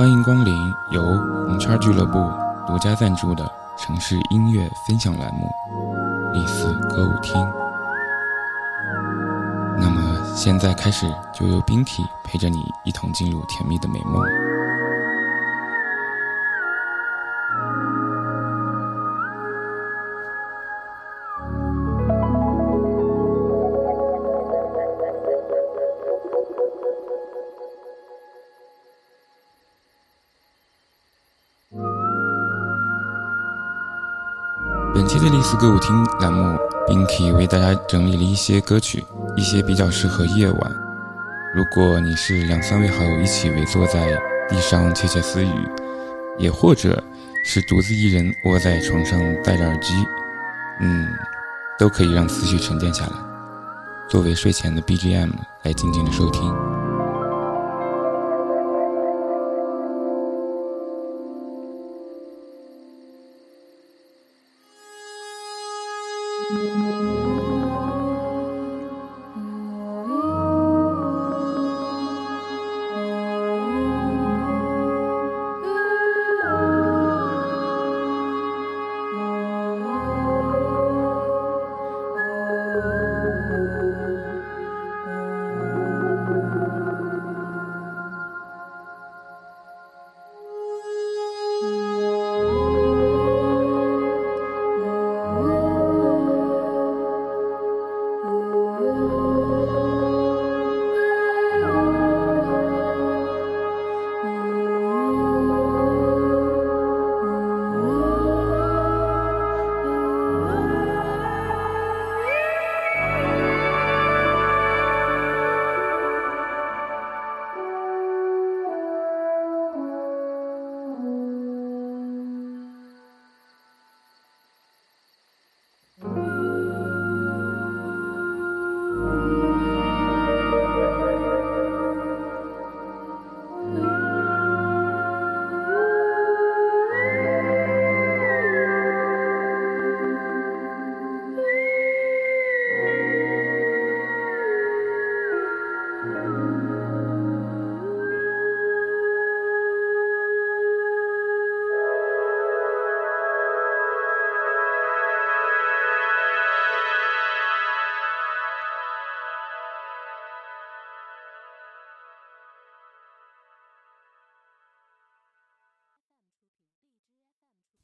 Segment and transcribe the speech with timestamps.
[0.00, 1.02] 欢迎光临由
[1.46, 2.32] 红圈俱乐部
[2.66, 3.46] 独家赞助的
[3.76, 5.46] 城市音乐分享栏目——
[6.32, 7.34] 丽思歌舞厅。
[9.78, 10.00] 那么，
[10.34, 14.24] 现在开始，就由 Binky 陪着你一同进入甜蜜的美梦。
[35.40, 39.02] 本期的丽思歌舞厅栏目，Binky 为大家整理了一些歌曲，
[39.36, 40.72] 一些比较适合夜晚。
[41.54, 45.68] 如果你是两三位好友一起围坐在地上窃窃私语，
[46.38, 47.02] 也或者
[47.42, 49.94] 是独自一人窝在床上戴着耳机，
[50.82, 51.08] 嗯，
[51.78, 53.12] 都可以让思绪沉淀下来，
[54.10, 55.30] 作为睡前的 BGM
[55.62, 56.69] 来静静的收听。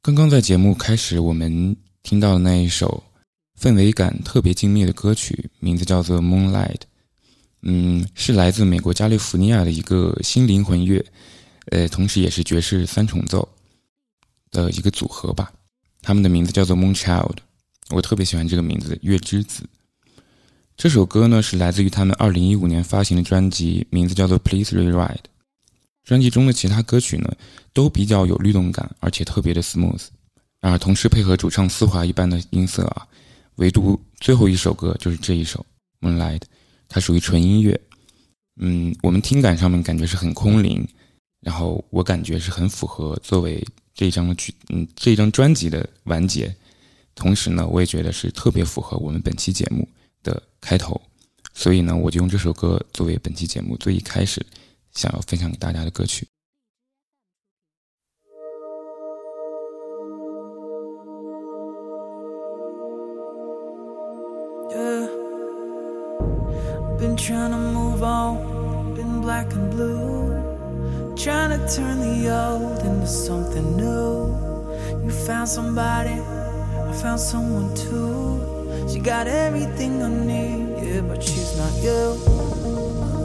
[0.07, 3.03] 刚刚在节目开始，我们听到的那一首
[3.59, 6.75] 氛围感特别精密的歌曲，名字叫做《Moonlight》。
[7.63, 11.05] 嗯，是来自美国加利福尼亚的一个新灵魂乐，
[11.71, 13.45] 呃，同时也是爵士三重奏
[14.49, 15.51] 的一个组合吧。
[16.01, 17.35] 他们的名字叫做 Moonchild，
[17.89, 19.67] 我特别喜欢这个名字“月之子”。
[20.77, 25.15] 这首歌呢是来自于他们二零一五年发行的专辑，名字叫做《Please Rewrite》。
[26.07, 27.29] 专辑中的其他歌曲呢，
[27.73, 30.01] 都比较有律动感，而且特别的 smooth，
[30.61, 33.05] 啊同时配合主唱丝滑一般的音色啊，
[33.55, 35.65] 唯独最后一首歌就是这一首
[36.07, 36.39] 《Moonlight》，
[36.87, 37.77] 它属于纯音乐，
[38.55, 40.87] 嗯，我们听感上面感觉是很空灵，
[41.41, 43.61] 然后我感觉是很符合作为
[43.93, 46.55] 这一张曲，嗯，这一张专辑的完结，
[47.15, 49.85] 同时呢，我也觉得是特别符合我们本期节目
[50.23, 51.01] 的开头，
[51.53, 54.41] 所以呢，我就用这首歌作为本期节目最一开始。
[54.96, 56.28] 想要分享给大家的歌曲。
[64.70, 65.08] Yeah.
[66.98, 70.32] Been trying to move on, been black and blue.
[71.16, 74.34] Trying to turn the old into something new.
[75.04, 78.88] You found somebody, I found someone too.
[78.88, 82.85] She got everything I need, yeah, but she's not you.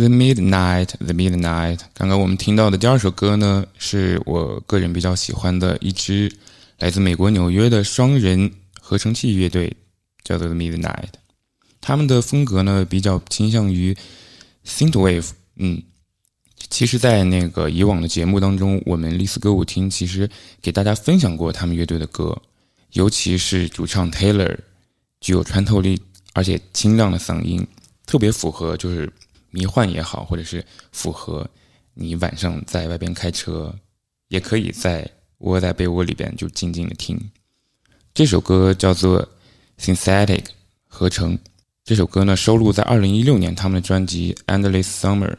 [0.00, 1.80] The Midnight, The Midnight。
[1.92, 6.32] 刚刚我们听到的第二首歌呢，是我个人比较喜欢的一支
[6.78, 8.50] 来自美国纽约的双人
[8.80, 9.76] 合成器乐队，
[10.24, 11.10] 叫做 The Midnight。
[11.82, 13.94] 他们的风格呢，比较倾向于
[14.66, 15.32] synthwave。
[15.56, 15.82] 嗯，
[16.70, 20.30] 其实，在那个以往的节目当中，我们丽思歌舞厅其实
[20.62, 22.40] 给大家分享过他们乐队的歌，
[22.92, 24.56] 尤其是主唱 Taylor
[25.20, 26.00] 具有穿透力
[26.32, 27.66] 而且清亮的嗓音，
[28.06, 29.12] 特别符合就是
[29.50, 31.48] 迷幻也好，或者是符合
[31.94, 33.74] 你晚上在外边开车，
[34.28, 35.08] 也可以在
[35.38, 37.18] 窝在被窝里边就静静的听。
[38.12, 39.28] 这首歌叫做
[39.78, 40.44] Synthetic
[40.86, 41.38] 合成。
[41.84, 45.34] 这首歌呢收录在二零一六年他们的专辑《Endless Summer》。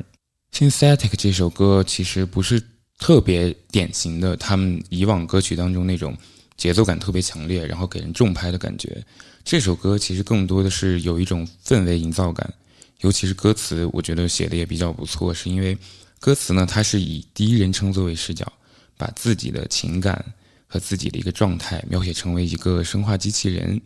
[0.52, 2.62] Synthetic 这首歌其实不是
[2.98, 6.18] 特别典型的他们以往歌曲当中那种
[6.58, 9.02] 节奏感特别强烈，然后给人重拍的感觉。
[9.44, 12.54] 这首歌其实更多的是有一种氛围营造感，
[13.02, 15.78] 尤其是歌词，我觉得写的也比较不错，是因为
[16.20, 18.52] 歌词呢它是以第一人称作为视角，
[18.98, 20.24] 把自己的情感
[20.68, 23.82] 和自己的一个状态描写成为一个生化机器人。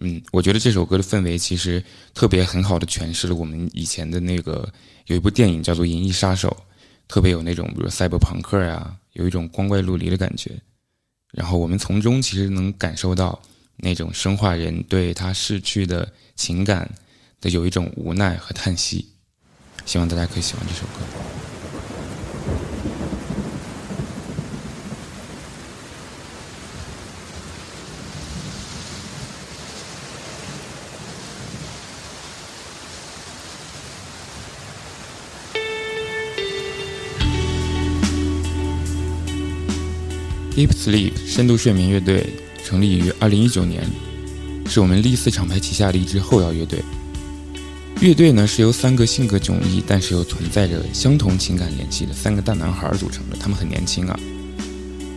[0.00, 1.82] 嗯，我觉得这首歌的氛围其实
[2.14, 4.72] 特别很好的诠释了我们以前的那个
[5.06, 6.48] 有一部电影叫做《银翼杀手》，
[7.08, 10.52] 特别有那种比如赛博朋克呀，有一种光怪陆离的感觉。
[11.32, 13.40] 然后我们从中其实能感受到
[13.76, 16.88] 那种生化人对他逝去的情感
[17.40, 19.06] 的有一种无奈和叹息。
[19.84, 21.00] 希望大家可以喜欢这首歌。
[40.54, 43.88] Deep Sleep 深度睡眠乐队成立于二零一九年，
[44.66, 46.82] 是我们丽思厂牌旗下的一支后摇乐队。
[48.00, 53.36] 乐队呢是由三个性格迥异，但是又存在着相同情感联系的三个大男孩组成的。
[53.40, 54.18] 他们很年轻啊，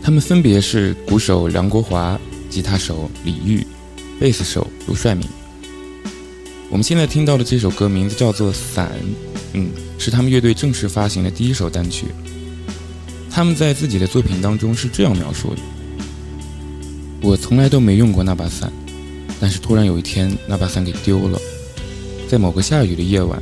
[0.02, 2.18] 他们分别是鼓手梁国华、
[2.50, 3.64] 吉他手李玉、
[4.18, 5.24] 贝斯手卢帅敏。
[6.70, 8.88] 我们现在听到的这首歌名字叫做《伞》，
[9.52, 12.06] 嗯，是他们乐队正式发行的第一首单曲。
[13.30, 15.60] 他们在自己的作品当中是这样描述的
[17.22, 18.72] ：“我从来都没用过那把伞，
[19.38, 21.40] 但是突然有一天，那把伞给丢了。
[22.32, 23.38] 在某个下雨的夜晚，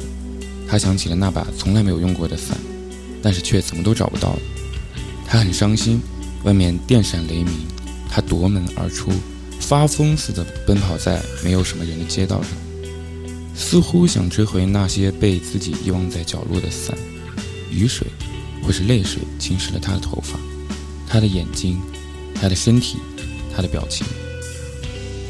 [0.66, 2.58] 他想起了那把从来没有用过的伞，
[3.22, 4.40] 但是却怎么都找不到了。
[5.24, 6.02] 他很伤心，
[6.42, 7.52] 外面电闪雷鸣，
[8.10, 9.12] 他夺门而出，
[9.60, 12.50] 发疯似的奔跑在没有什么人的街道上，
[13.54, 16.92] 似乎想追回那些被自己遗忘在角落的伞、
[17.70, 18.08] 雨水。”
[18.66, 20.36] 或是泪水侵蚀了他的头发，
[21.08, 21.80] 他的眼睛，
[22.34, 22.98] 他的身体，
[23.54, 24.04] 他的表情。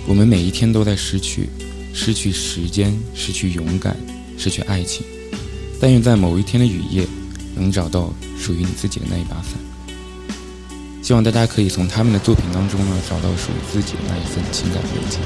[0.06, 1.50] 我们每一天都在失去，
[1.92, 3.96] 失去时间，失去勇敢，
[4.38, 5.04] 失去爱情。
[5.80, 7.06] 但愿在某一天的雨夜，
[7.54, 9.58] 能找到属于你自己的那一把伞。
[11.02, 15.18] 希望大家可以从他们的作品当中呢，找到属于自己的那一份情感慰藉。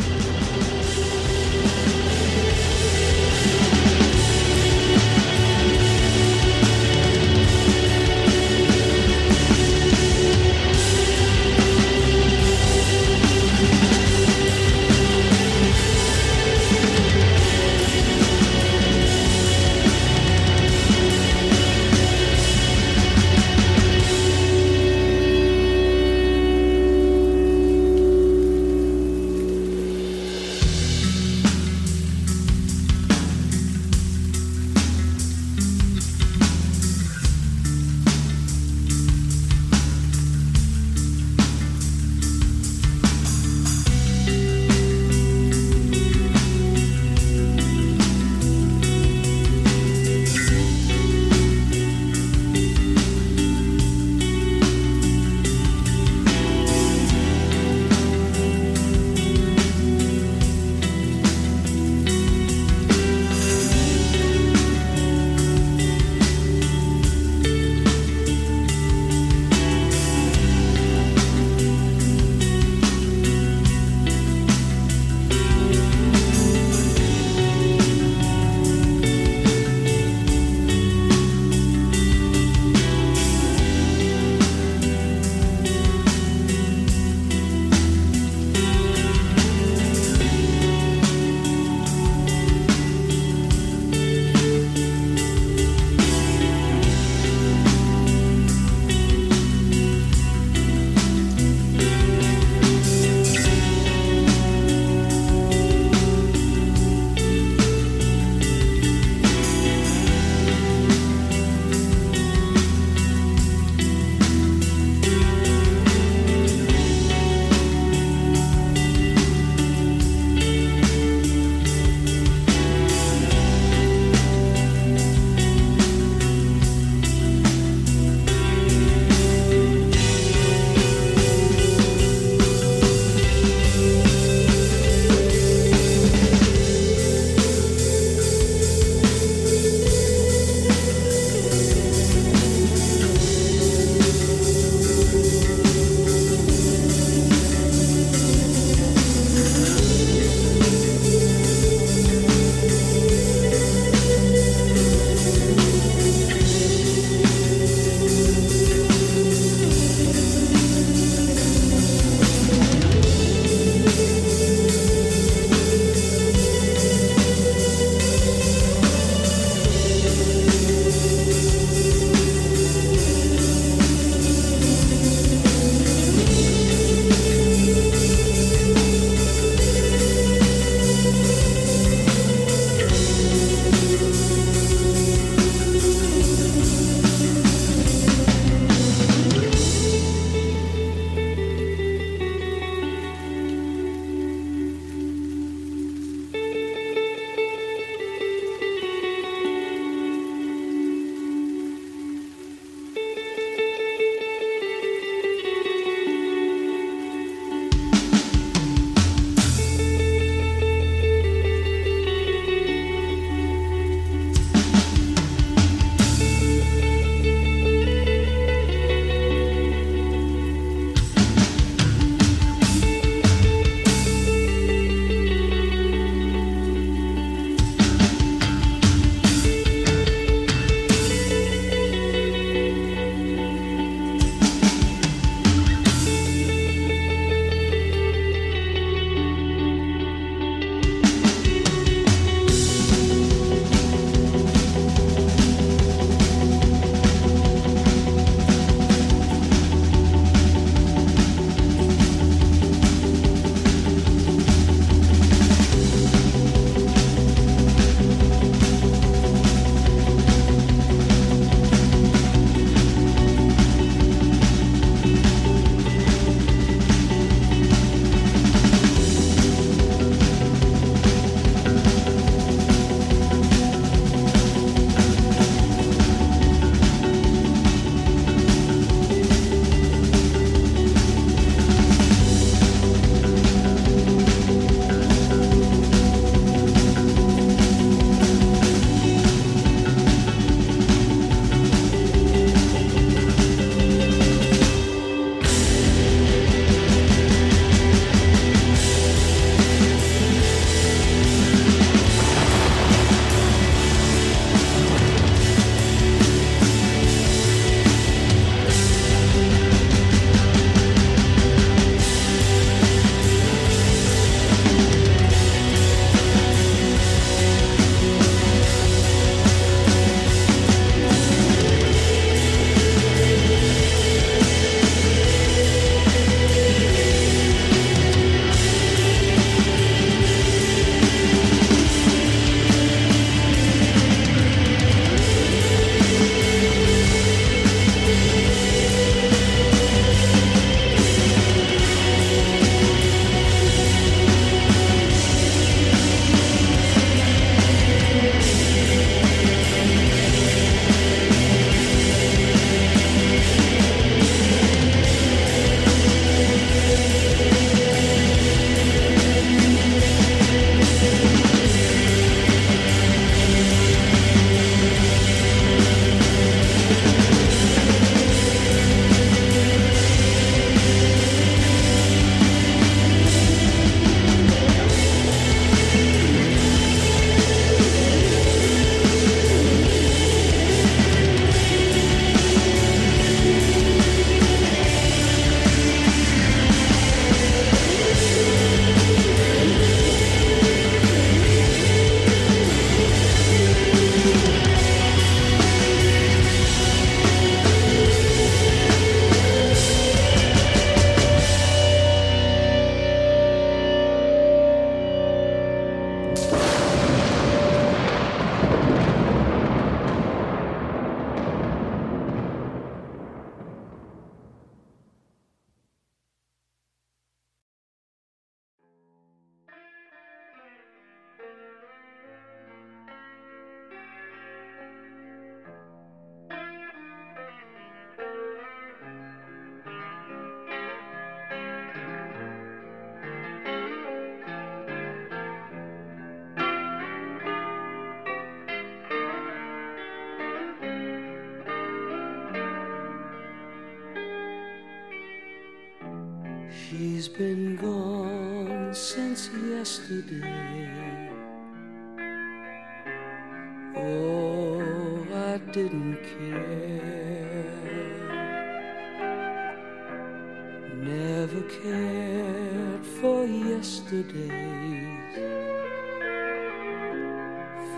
[461.68, 464.52] Cared for yesterday's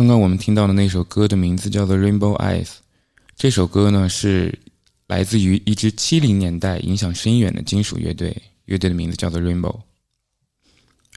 [0.00, 2.64] 刚刚我们听到的那首歌的名字叫做《Rainbow Eyes》，
[3.36, 4.58] 这首歌呢是
[5.08, 8.34] 来自于一支七零年代影响深远的金属乐队，
[8.64, 9.78] 乐队的名字叫做 Rainbow。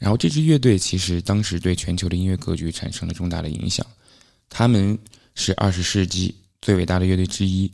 [0.01, 3.87] 然后这支乐队其实当时对全球的音乐格局产生了重大的影响，
[4.49, 4.99] 他们
[5.33, 7.71] 是二十世纪最伟大的乐队之一。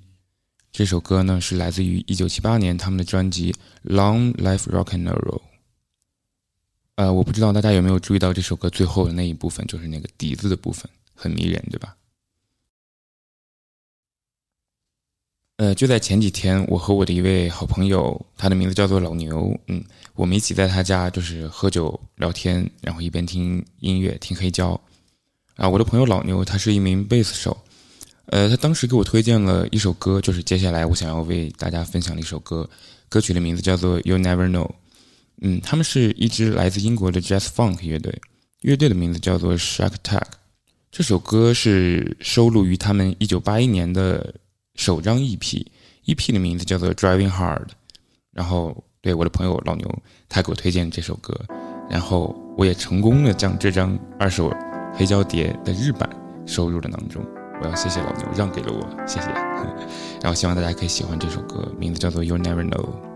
[0.71, 3.51] 这首歌呢是来自于一九七八年他们的专辑
[3.91, 5.41] 《Long Life Rock and Roll》。
[6.97, 10.87] 呃，我不知道大家有没有注意到这首歌最后的那一部分，就是那个笛子的部分，
[11.19, 11.95] 很迷人，对吧？
[15.57, 19.83] 呃，就在前几天，我和我的一位好朋友，他的名字叫做老牛，嗯，
[20.15, 24.79] 我们一起在他家就是喝酒聊天，然后一边听音乐，听黑胶。
[25.57, 27.57] 啊，我的朋友老牛，他是一名贝斯手，
[28.27, 32.69] 呃，他当时给我推荐了一首歌，就是接下来我想要为大家分享的一首歌，
[33.09, 34.67] 歌曲的名字叫做《You Never Know》。
[35.41, 38.21] 嗯，他们是一支来自英国的 Jazz Funk 乐队，
[38.61, 40.23] 乐队的名字叫做 Shark Tag。
[40.91, 44.33] 这首歌是收录于他们1981年的
[44.75, 47.67] 首张 EP，EP 的名字叫做 Driving Hard。
[48.31, 49.87] 然后，对我的朋友老牛，
[50.27, 51.33] 他给我推荐这首歌，
[51.89, 54.51] 然后我也成功的将这张二手
[54.93, 56.09] 黑胶碟的日版
[56.45, 57.23] 收入了囊中。
[57.61, 59.27] 我要谢谢老牛让给了我，谢谢。
[60.21, 63.08] 然后希望大家可以喜欢这首歌，名字叫做 You Never Know。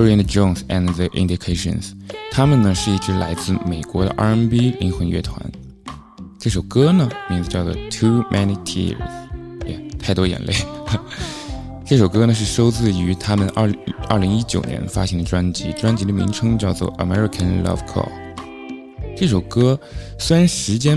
[0.00, 1.90] Uri and Jones and the Indications，
[2.32, 5.38] 他们呢是一支来自美国的 R&B 灵魂乐团。
[6.38, 8.96] 这首歌呢名字叫做 Too Many Tears，
[9.66, 10.54] 耶，太多眼泪。
[11.84, 13.70] 这首歌呢是收自于他们二
[14.08, 18.08] 二零一九年发行的专辑，专辑的名称叫做 American Love Call。
[19.14, 19.78] 这首歌
[20.18, 20.96] 虽然时间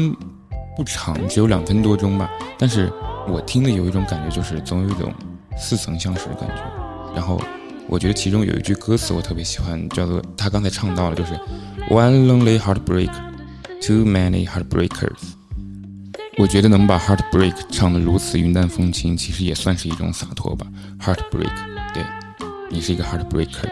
[0.77, 2.89] 不长，只有两分多钟吧，但是
[3.27, 5.13] 我听的有一种感觉，就是总有一种
[5.57, 6.63] 似曾相识的感觉。
[7.13, 7.39] 然后
[7.87, 11.33] 我觉得其中有一句歌词我特别喜欢，叫做他刚才唱到了，就是
[11.89, 13.11] One lonely heartbreak,
[13.85, 15.33] too many heartbreakers。
[16.37, 20.65] 我觉得能把 Heartbreak 唱得如此云淡风轻，其实也算是一种洒脱吧。
[20.99, 21.51] Heartbreak，
[21.93, 22.03] 对
[22.71, 23.69] 你是一个 Heartbreaker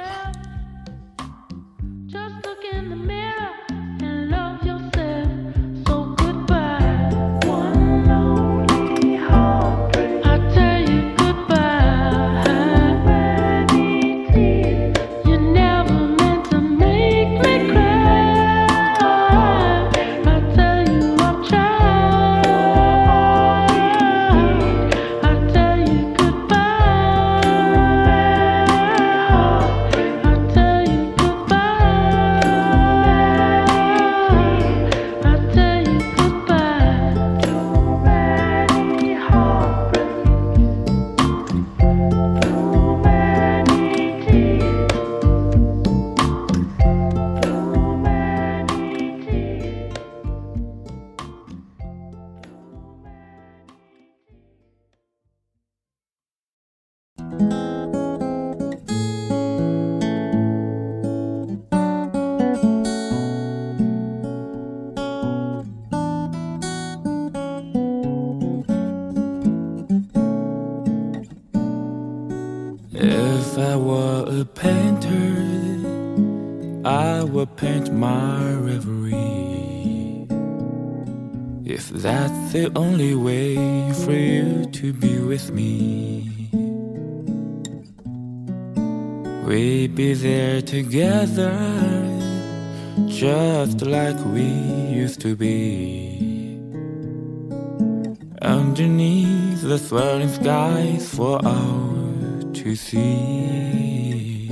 [102.61, 104.47] to see.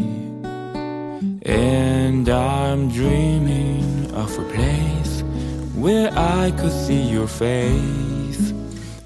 [1.43, 5.22] And I'm dreaming of a place
[5.76, 8.51] where I could see your face.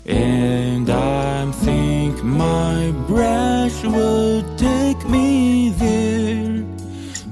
[0.06, 6.64] And I think my brush would take me there,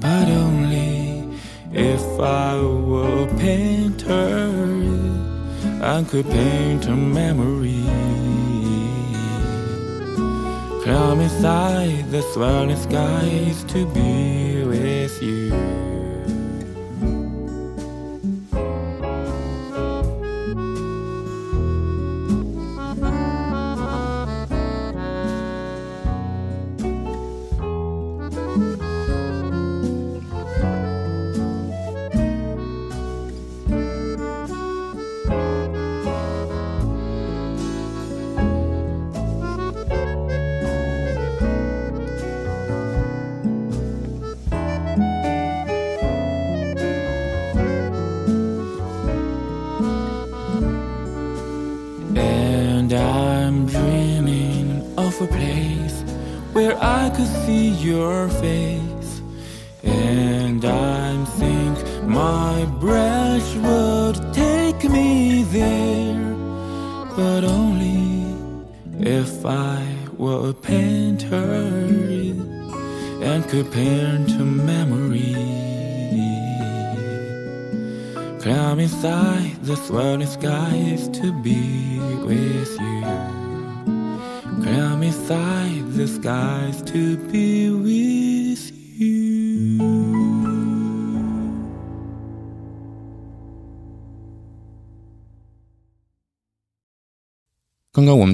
[0.01, 1.23] but only
[1.71, 4.51] if I were a painter.
[5.81, 8.10] I could paint a memory.
[10.91, 14.40] Climb inside the swirling skies to be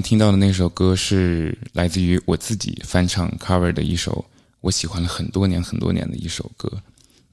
[0.07, 4.23] 听到的那首歌是来自于我自己翻唱 cover 的一首
[4.61, 6.81] 我喜欢了很多年很多年的一首歌，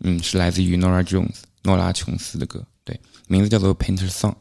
[0.01, 2.99] 嗯，是来自于 Nora Jones 诺拉琼斯的歌，对，
[3.29, 4.35] 名字叫做 Painter Song。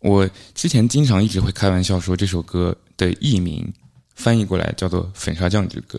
[0.00, 3.72] 我之前经常一直会开玩笑说这首歌的译名。
[4.14, 5.98] 翻译过来叫做《粉刷匠之歌》，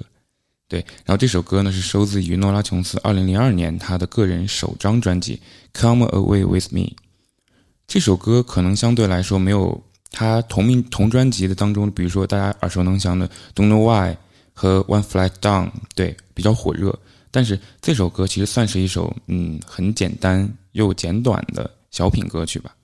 [0.68, 0.80] 对。
[1.04, 5.42] 然后这首歌呢是收自于诺拉琼斯二零零二年他的个人首张专辑
[5.82, 6.82] 《Come Away With Me》。
[7.88, 14.14] 这首歌可能相对来说没有他同名同专辑的当中，比如说大家耳熟能详的《Don't Know Why》
[14.54, 16.98] 和《One Flight Down》，对，比较火热。
[17.32, 22.76] 但是这首歌其实算是一首嗯很简单又简短的小品歌曲吧。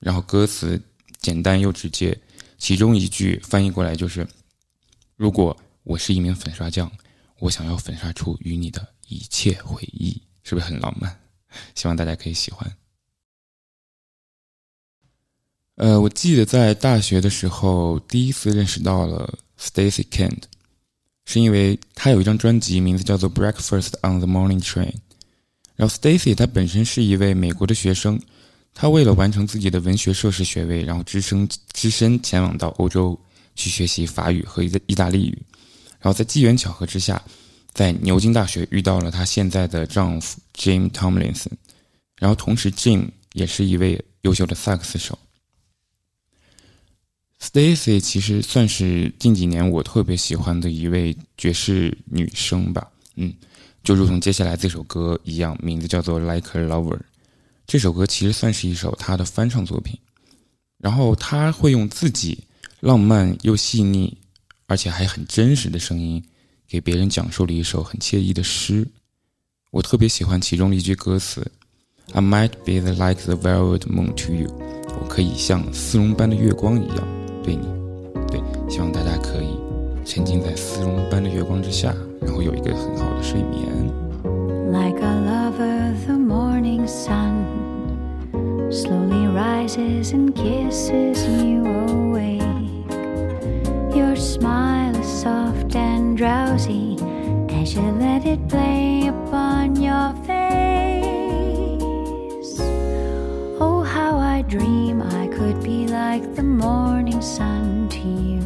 [0.00, 0.78] 然后歌词
[1.20, 2.18] 简单又直接，
[2.58, 4.26] 其中一句翻译过来就是
[5.16, 6.90] ：“如果我是一名粉刷匠，
[7.38, 11.16] 我想要粉刷出与你的一切回忆。”是不是很浪漫？
[11.76, 12.70] 希望大家可以喜欢。
[15.76, 20.42] 呃，我记得在大学的时候第一次认识到了 Stacy Kent，
[21.24, 24.92] 是因为他有一张专辑，名字叫做《Breakfast on the Morning Train》。
[25.74, 28.20] 然后 Stacy 他本身是一位美国的学生，
[28.74, 33.18] 他为了完成自己的文学硕士学位，然后只身只身前往到欧洲
[33.54, 35.38] 去学习法语和意意大利语。
[36.00, 37.22] 然后在机缘巧合之下。
[37.74, 41.52] 在牛津大学遇到了她现在的丈夫 Jim Tomlinson，
[42.18, 45.18] 然后同时 Jim 也是一位优秀的萨克斯手。
[47.46, 53.32] Stacy 其实算是近几年我特别喜欢的一位爵士女生吧，嗯，
[53.84, 56.98] 就如同接下来这首歌一样，名字叫做 Like a Lover。
[57.64, 59.96] 这首歌其实算是一首她的翻唱作品，
[60.78, 62.42] 然后她会用自己
[62.80, 64.18] 浪漫又细腻，
[64.66, 66.20] 而且还很真实的声音。
[66.66, 68.84] 给别人讲述了一首很惬意的诗，
[69.70, 71.48] 我特别喜欢其中的一句歌词
[72.12, 74.52] ：“I might be like the velvet moon to you。”
[75.00, 77.62] 我可以像丝绒般的月光一样对你。
[78.28, 79.56] 对，希望大家可以
[80.04, 83.64] 沉浸在丝绒般的月光之下，然后有一个很好的睡眠。
[84.72, 87.46] Like a lover, the morning sun
[88.68, 92.42] slowly rises and kisses you awake.
[93.94, 96.98] Your smile is soft and drowsy
[97.48, 101.00] as you let it play upon your face.
[103.60, 105.15] Oh, how I dream I
[105.96, 108.44] like the morning sun to you.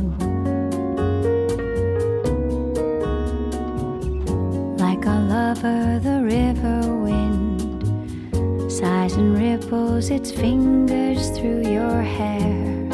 [4.84, 12.86] Like a lover, the river wind sighs and ripples its fingers through your hair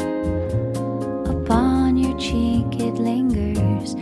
[1.35, 3.93] upon your cheek it lingers,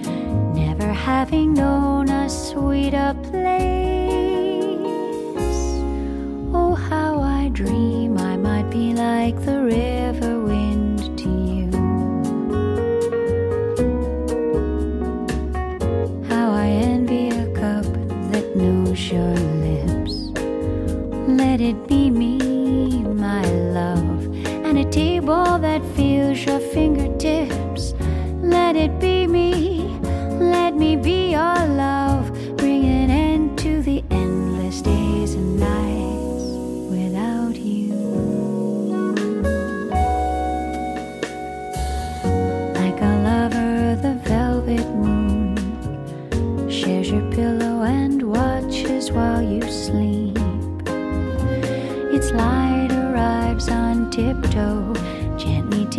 [0.63, 3.83] never having known a sweeter place.
[6.59, 9.54] Oh, how I dream I might be like the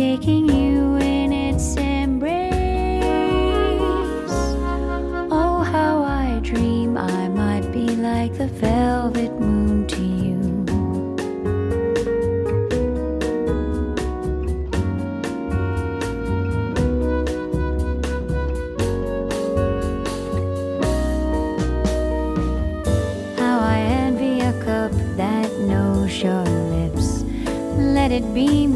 [0.07, 2.31] taking you in its embrace.
[5.39, 10.39] Oh, how I dream I might be like the velvet moon to you.
[23.37, 27.25] How I envy a cup that knows your lips.
[27.97, 28.67] Let it be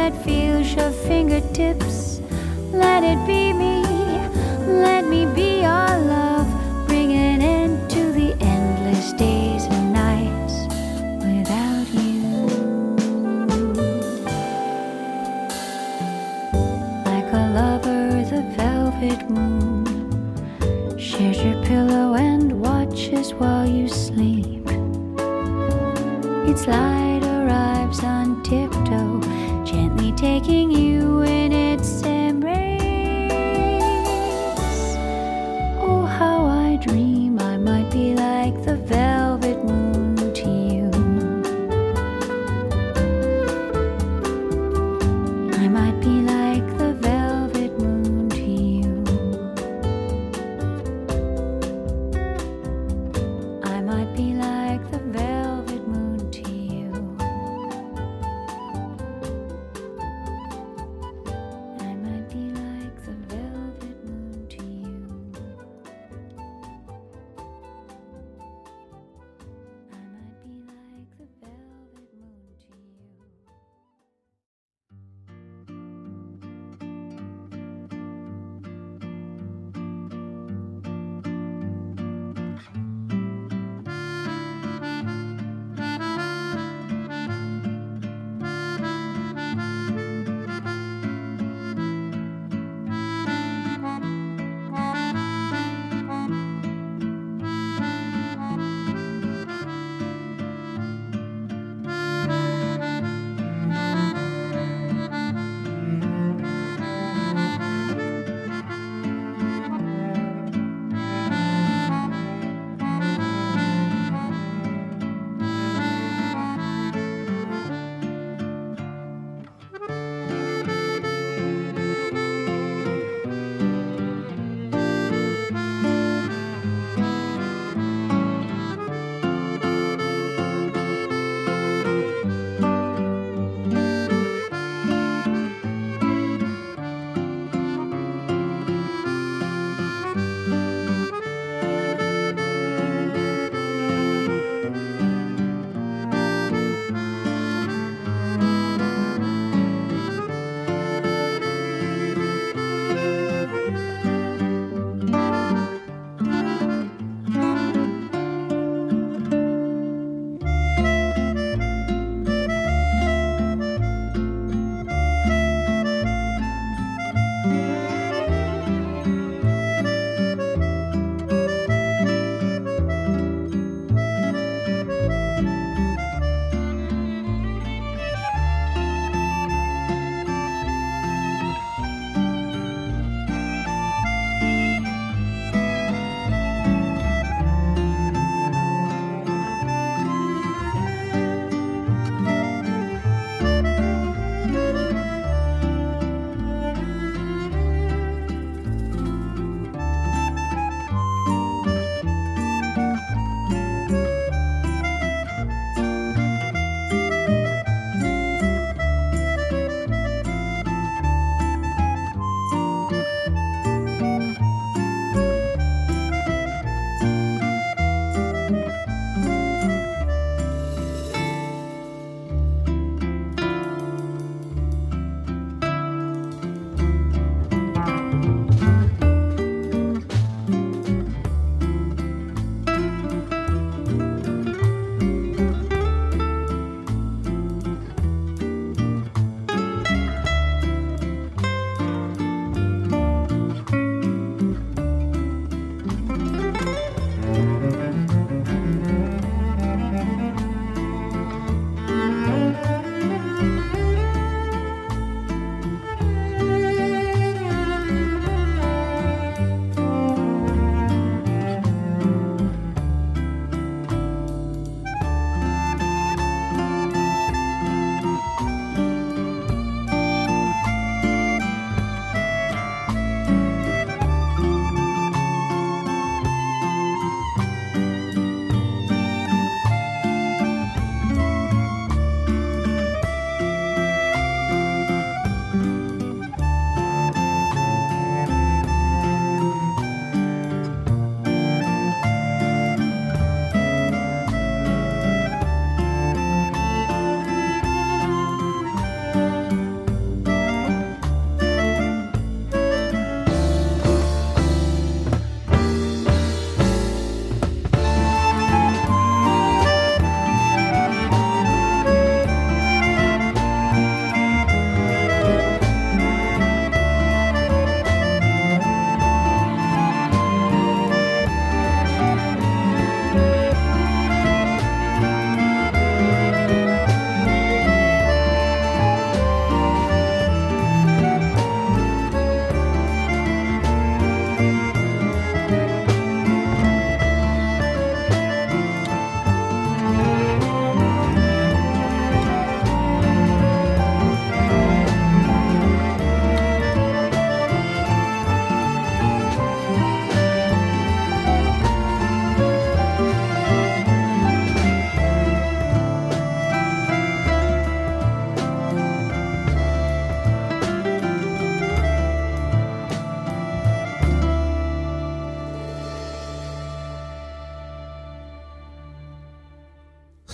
[0.00, 2.22] that feels your fingertips.
[2.72, 3.82] Let it be me,
[4.66, 6.48] let me be your love.
[6.86, 10.56] Bring an end to the endless days and nights
[11.28, 12.22] without you.
[17.10, 19.84] Like a lover, the velvet moon
[20.98, 22.09] shares your pillow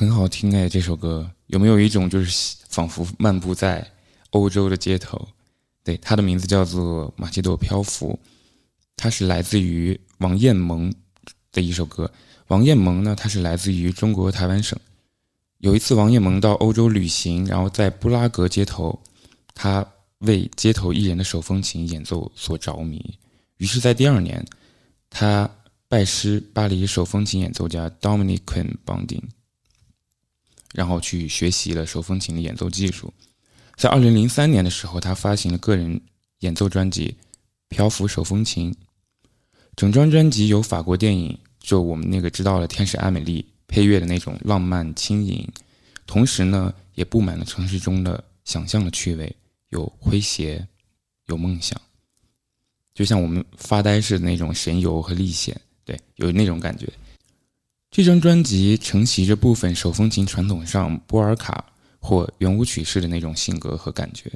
[0.07, 3.85] 很好听哎，这首歌有没有一种就是仿佛漫步在
[4.31, 5.27] 欧洲的街头？
[5.83, 8.17] 对，它的名字叫做《马奇朵漂浮》，
[8.97, 10.95] 它是来自于王艳萌
[11.51, 12.09] 的一首歌。
[12.47, 14.79] 王艳萌呢，她是来自于中国台湾省。
[15.59, 19.01] 有一次，王艳萌到欧洲旅行，然后在布拉格街头，
[19.55, 19.85] 她
[20.19, 23.19] 为街头艺人的手风琴演奏所着迷。
[23.57, 24.47] 于是，在第二年，
[25.11, 25.51] 她
[25.89, 28.43] 拜师巴黎手风琴演奏家 Dominic
[28.85, 29.23] Bonding。
[30.77, 33.11] 然后去学习了手风琴的演奏技术，
[33.77, 35.99] 在二零零三年的时候，他发行了个人
[36.41, 37.09] 演奏专辑
[37.71, 38.71] 《漂浮手风琴》。
[39.75, 45.49] 整张专辑由法国电影就我们那个知道了《天使艾美丽》配乐的那种浪漫轻盈，
[46.07, 49.35] 同时呢，也布满了城市中的想象的趣味，
[49.71, 50.69] 有诙谐，
[51.29, 51.81] 有梦想，
[52.93, 56.87] 就像我们发呆似的那种神游和历险，对，有那种感觉。
[57.97, 61.65] 这张专辑承袭着部分手风琴传统上波尔卡
[61.99, 64.31] 或圆舞曲式的那种性格和感觉，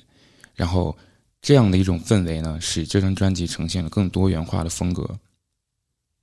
[0.55, 0.97] 然后
[1.43, 5.21] 这样的一种氛围呢，使这张专辑呈现了更多元化的风格，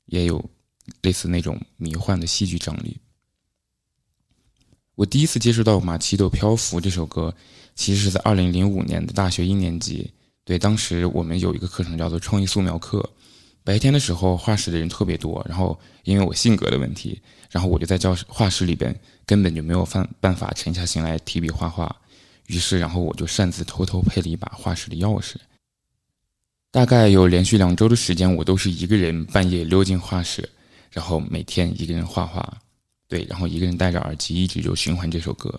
[0.08, 0.44] 也有
[1.04, 2.98] 类似那种迷幻的戏剧张力。
[4.96, 7.32] 我第一次接触到《马奇朵漂浮》这首歌，
[7.76, 10.12] 其实是在二零零五年的大学一年级。
[10.44, 13.08] 对，当时我们有一个课程叫做创意素描课。
[13.68, 21.94] 白天的时候，画室的人特别多，然后因为我性格的问题，然后我就在教室画室里边根本就没有办办法沉下心来提笔画画，
[22.46, 25.36] 于是然后我就擅自偷偷配了一把画室的钥匙。
[26.72, 30.50] 大概有连续两周的时间，我都是一个人半夜溜进画室，
[30.90, 32.58] 然后每天一个人画画，
[33.10, 35.54] 对，然后一个人戴着耳机一直就循环这首歌。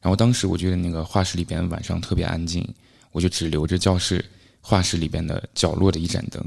[0.00, 2.64] 然后当时我觉得那个画室里边晚上特别安静，
[3.10, 4.24] 我就只留着教室
[4.60, 6.40] 画室里边的角落的一盏灯。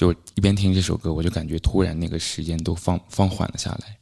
[0.00, 3.98] 就一边听这首歌，我就感觉突然那个时间都放放缓了下来。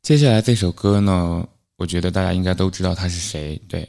[0.00, 1.46] 接下来这首歌呢，
[1.76, 3.86] 我觉得大家应该都知道他是谁，对，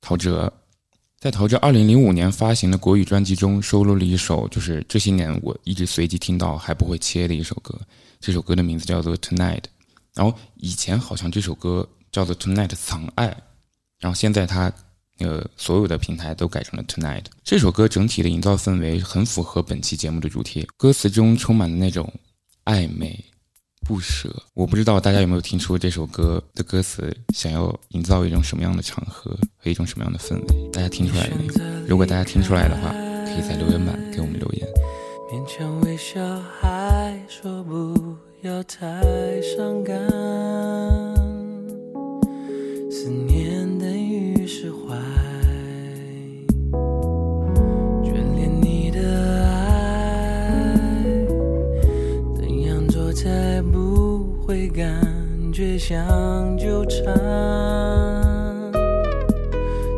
[0.00, 0.50] 陶喆，
[1.20, 7.78] 在陶喆二零零五年发行的国语专辑中收录了一首，就是这些年我一直随机听到还不会切的一首歌。
[8.18, 9.60] 这首歌的名字叫做《Tonight》，
[10.12, 13.28] 然后以前好像这首歌叫做《Tonight 藏爱》，
[14.00, 14.72] 然后现在他。
[15.20, 17.24] 呃，所有的平台都改成了 Tonight。
[17.44, 22.12] 这首歌整体的营造氛围很符合本期节目的主题，歌词中充满了那种
[22.64, 23.22] 暧昧、
[23.86, 24.34] 不舍。
[24.54, 30.70] 我不知道大家有没有听出这首歌的歌词想要营造一种什么样的场合和一种什么样的氛围？
[30.72, 31.52] 大家听出来了没有？
[31.86, 32.90] 如果大家听出来的话，
[33.24, 34.66] 可以在留言板给我们留言。
[35.30, 36.20] 勉强微笑，
[36.60, 38.86] 还说不要太
[39.42, 39.94] 伤感，
[42.90, 43.79] 思念。
[44.52, 44.96] 释怀
[48.02, 48.98] 眷恋你的
[49.44, 50.74] 爱，
[52.34, 55.00] 怎样做才不会感
[55.52, 55.96] 觉像
[56.58, 57.14] 纠缠？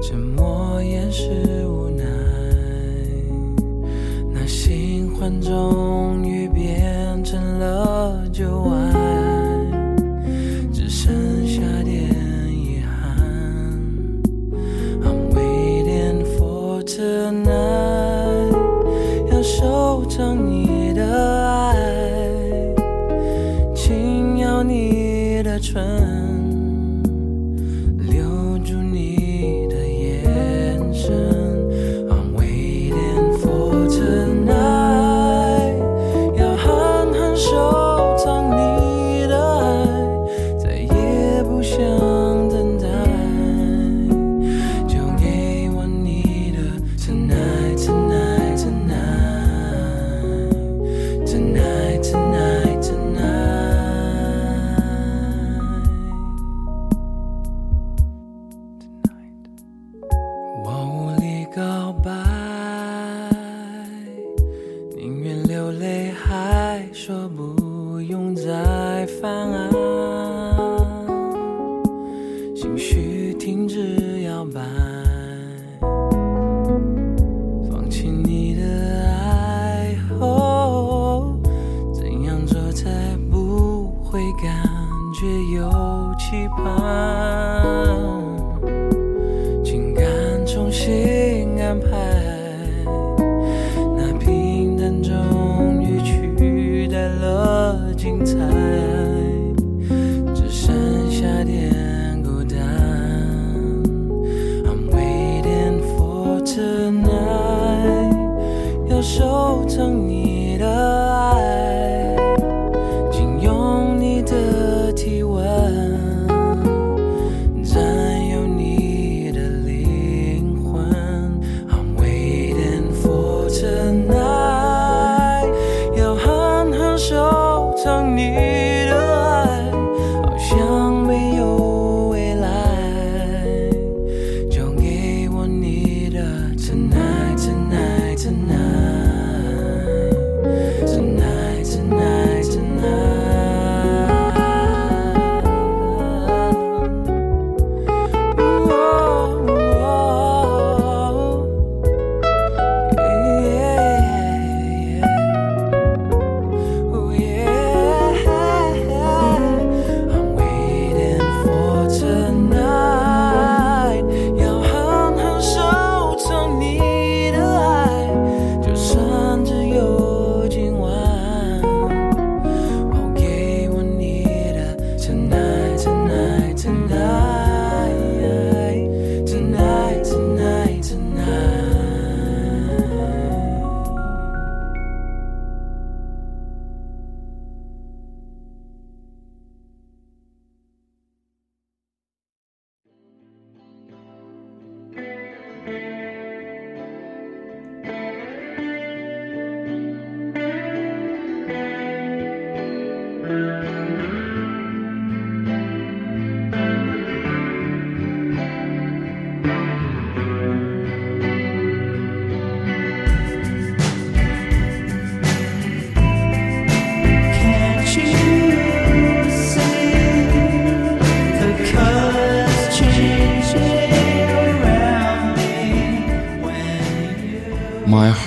[0.02, 1.30] 沉默也是
[1.66, 2.04] 无奈，
[4.34, 6.11] 那心欢中。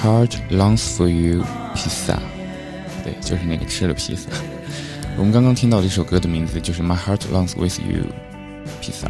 [0.06, 1.44] Heart longs for you，
[1.74, 2.20] 披萨，
[3.04, 4.30] 对，就是那个吃了披萨。
[5.18, 8.06] 我们刚刚听到这首歌的名字就是 My heart longs with you，
[8.80, 9.10] 披萨，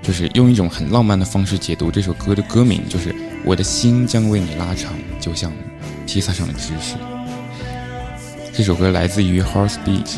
[0.00, 3.12] 就是用一种很浪漫的方式解读这首歌的歌名，就是
[3.44, 5.52] 我的心将为你拉长，就像
[6.06, 6.94] 披萨上的芝士。
[8.52, 10.14] 这首歌来自于 Horse Beat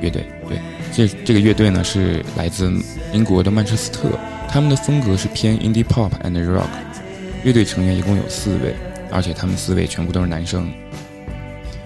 [0.00, 0.60] 乐队，对，
[0.92, 2.72] 这这个乐队呢是来自
[3.12, 4.10] 英国的曼彻斯特，
[4.48, 6.68] 他们的风格是偏 indie pop and rock。
[7.44, 8.74] 乐队成员一共有四位，
[9.10, 10.70] 而且他们四位全部都是男生。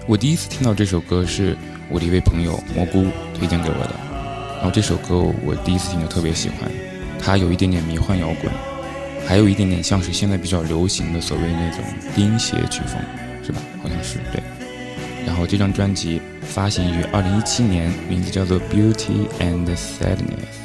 [0.05, 1.55] 我第一次听到这首歌是
[1.89, 3.95] 我的一位朋友蘑菇推荐给我的，
[4.55, 5.15] 然后这首歌
[5.45, 6.69] 我第一次听就特别喜欢，
[7.19, 8.51] 它有一点点迷幻摇滚，
[9.25, 11.79] 还有一点点像是现在比较流行的所谓那种
[12.13, 13.01] 钉鞋曲风，
[13.45, 13.61] 是吧？
[13.81, 14.43] 好像是对。
[15.25, 20.59] 然后这张专辑发行于二零一七年，名字叫做《Beauty and Sadness》。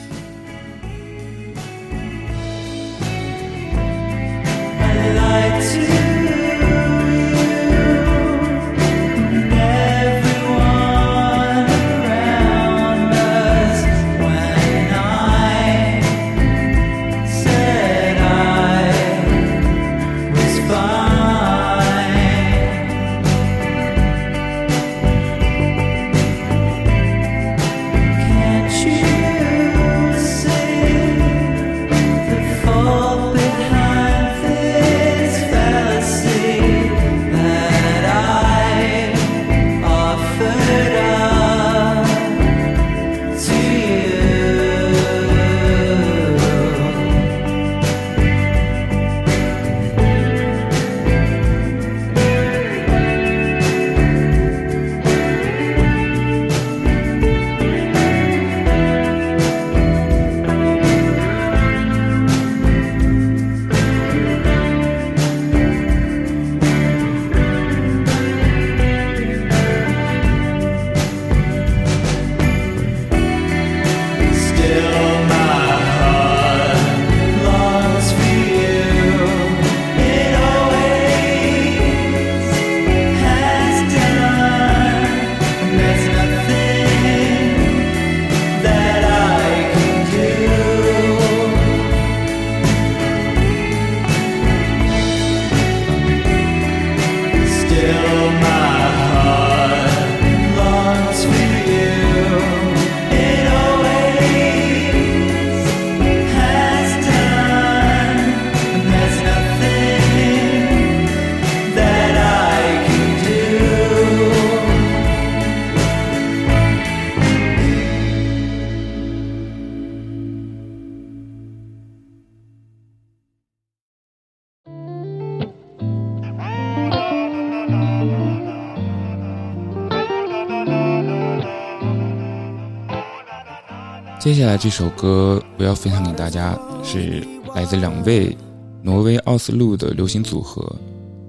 [134.28, 136.54] 接下来这首歌我要分享给大家，
[136.84, 138.36] 是来自两位
[138.82, 140.62] 挪威奥斯陆的流行组合，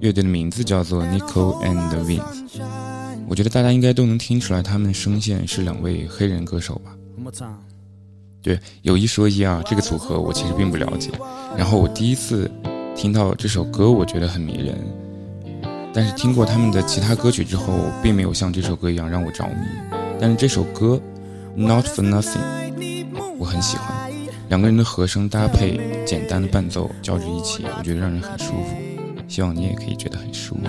[0.00, 2.60] 乐队的名字叫做 Nico and Vince。
[3.26, 6.94] 我觉得大家应该都能听出来，他们声线是两位黑人歌手吧？
[8.42, 11.10] 对，有一说一啊，这个组合我其实并不了解。
[11.56, 12.50] 然后我第一次
[12.94, 14.76] 听到这首歌，我觉得很迷人，
[15.94, 19.54] 但是听过他们的其他歌曲之后，并没有像这首歌一样让我着迷。
[20.20, 21.00] 但是这首歌
[21.56, 22.60] Not for Nothing。
[23.40, 24.12] 我很喜欢
[24.50, 28.76] 两个人的和声搭配，简单的伴奏交织一起，我觉得让人很舒服。
[29.26, 30.60] 希望你也可以觉得很舒服。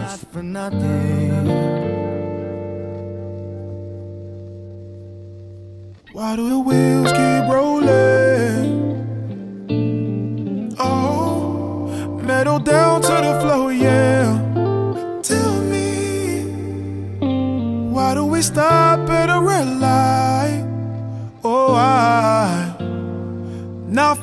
[18.54, 19.21] not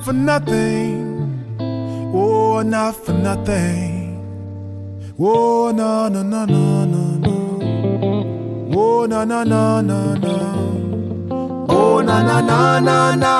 [0.09, 1.04] for nothing.
[2.14, 4.16] Oh, not for nothing.
[5.20, 7.36] Oh, no, no, no, no, no, no.
[8.74, 11.66] Oh, no, no, no, no, no.
[11.68, 13.34] Oh, na, na, na, na, na.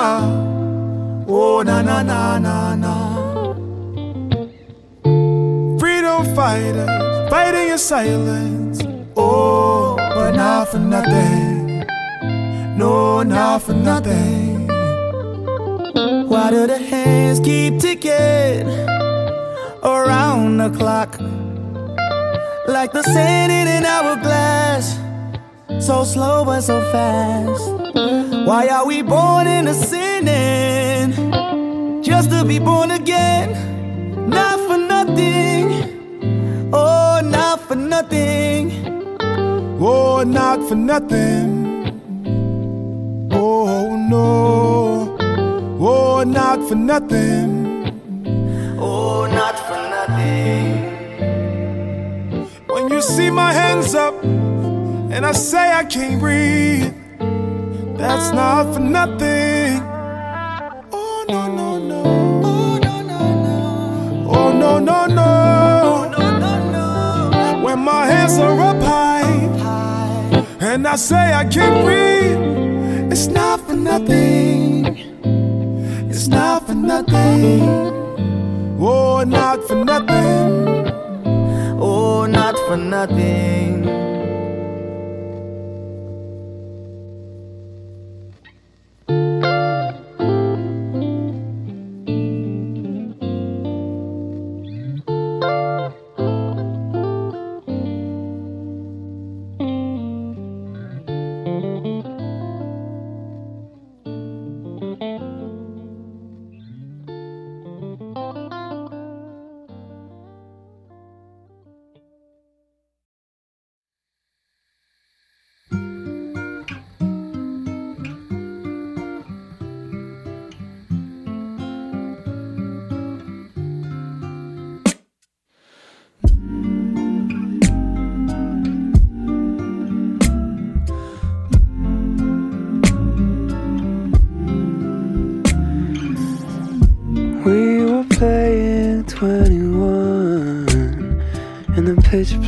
[1.27, 2.93] Oh, na, na, na, na, na.
[5.79, 8.79] Freedom fighters fighting in silence.
[9.17, 11.83] Oh, but not for nothing.
[12.77, 14.58] No, not for nothing.
[15.99, 18.67] Why do the hands keep ticking
[19.83, 21.19] around the clock?
[22.67, 24.97] Like the sand in an hourglass,
[25.85, 27.69] so slow but so fast.
[28.47, 31.11] Why are we born into sinning
[32.01, 34.29] just to be born again?
[34.29, 36.69] Not for nothing.
[36.71, 38.71] Oh, not for nothing.
[39.81, 41.49] Oh, not for nothing.
[43.33, 44.48] Oh, no.
[46.59, 48.75] Not for nothing.
[48.77, 50.67] Oh, not for nothing.
[52.67, 56.93] When you see my hands up and I say I can't breathe,
[57.97, 59.79] that's not for nothing.
[60.91, 62.03] Oh, no, no, no.
[62.43, 64.27] Oh, no, no, no.
[64.29, 66.11] Oh, no, no, no.
[67.63, 69.47] When my hands are up high
[70.59, 74.88] and I say I can't breathe, it's not for nothing.
[76.19, 77.61] It's not for nothing.
[78.77, 80.91] Oh, not for nothing.
[81.79, 84.08] Oh, not for nothing.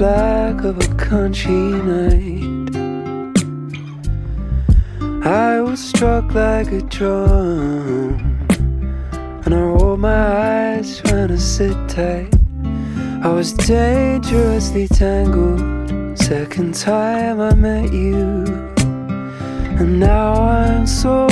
[0.02, 2.76] Black of a country night.
[5.24, 8.18] I was struck like a drum,
[9.46, 10.24] and I rolled my
[10.72, 12.34] eyes trying to sit tight.
[13.22, 16.18] I was dangerously tangled.
[16.18, 18.46] Second time I met you,
[19.80, 21.28] and now I'm so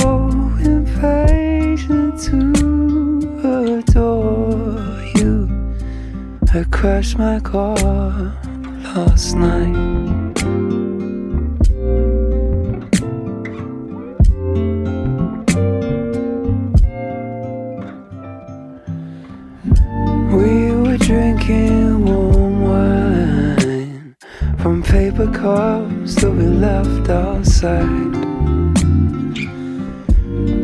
[0.62, 5.48] impatient to adore you.
[6.54, 8.39] I crashed my car
[8.96, 9.76] last night.
[20.32, 24.16] We were drinking warm wine
[24.58, 28.12] from paper cups that we left outside.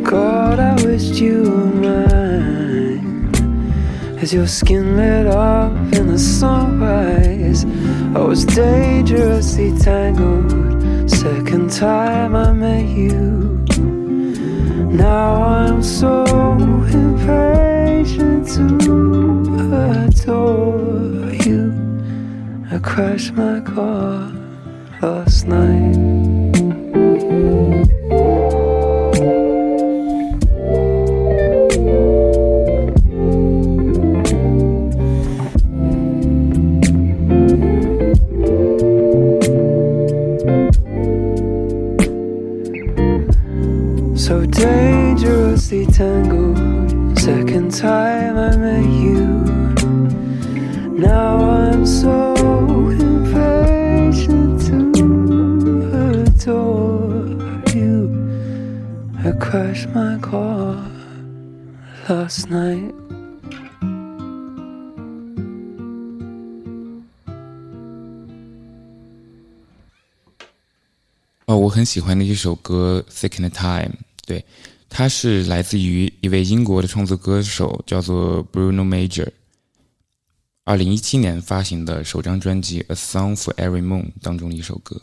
[0.05, 2.97] God, I wished you were mine.
[4.21, 6.76] As your skin lit up in the sunrise,
[8.15, 11.11] I was dangerously tangled.
[11.11, 13.65] Second time I met you.
[14.91, 16.25] Now I'm so
[17.03, 18.67] impatient to
[20.05, 21.73] adore you.
[22.71, 24.33] I crashed my car
[25.03, 26.26] last night.
[45.96, 47.18] dangerously tangled.
[47.18, 49.26] Second time I met you.
[50.98, 52.34] Now I'm so
[52.90, 54.76] impatient to
[56.24, 57.26] adore
[57.74, 58.10] you.
[59.24, 60.78] I crashed my car
[62.10, 62.94] last night.
[71.46, 73.92] 哦，我很喜欢的一首歌《Second Time》，
[74.26, 74.46] 对，
[74.99, 79.29] 它是来自于一位英国的创作歌手，叫做 Bruno Major。
[80.65, 84.99] 二零一七年发行的首张专辑《A Song for Every Moon》当中的一首歌。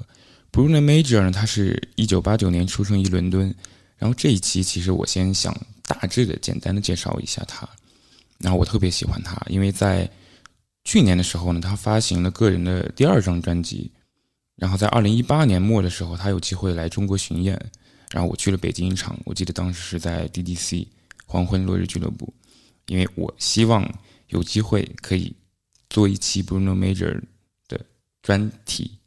[0.52, 3.54] Bruno Major 呢，他是一九八九年出生于伦敦。
[4.00, 7.70] 然后这一期其实我先想大致的、简单的介绍一下他。
[8.40, 10.10] 然后我特别喜欢他，因为在
[10.86, 13.92] 去年的时候呢，他发行了个人的第二张专辑。
[14.56, 17.64] 然后在二零一八年末的时候，他有机会来中国巡演，
[18.14, 20.86] 然后我去了北京一场，我记得当时是在 DDC
[21.26, 22.32] 黄昏落日俱乐部，
[22.86, 23.92] 因为我希望
[24.28, 25.36] 有机会可以
[25.90, 27.20] 做一期 Bruno Major
[27.68, 27.84] 的
[28.22, 29.00] 专题，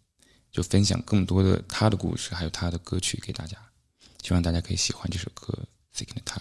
[0.50, 3.56] 就分享更多的他的故事，还有他的歌曲给大家，
[4.24, 5.56] 希望大家可以喜欢这首歌
[5.96, 6.40] 《Second Time》。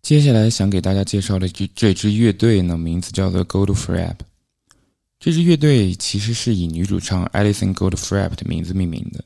[0.00, 4.24] 接下来想给大家介绍的这这支乐队呢，名字叫做 Gold f r a p。
[5.18, 9.22] 这支乐队其实是以女主唱 Alison Gold f r a p 的名字命名的。